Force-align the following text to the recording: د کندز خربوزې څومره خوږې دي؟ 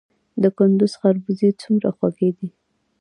د 0.41 0.43
کندز 0.57 0.93
خربوزې 1.01 1.49
څومره 1.61 1.89
خوږې 1.97 2.29
دي؟ 2.37 2.49